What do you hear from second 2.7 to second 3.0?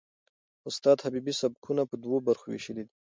دي.